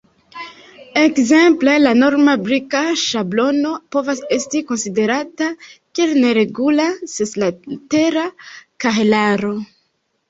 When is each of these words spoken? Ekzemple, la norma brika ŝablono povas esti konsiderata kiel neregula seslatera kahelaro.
Ekzemple, 0.99 1.73
la 1.83 1.91
norma 2.03 2.33
brika 2.47 2.81
ŝablono 3.03 3.73
povas 3.97 4.23
esti 4.39 4.61
konsiderata 4.71 5.51
kiel 5.69 6.17
neregula 6.25 6.91
seslatera 7.17 8.29
kahelaro. 8.87 9.57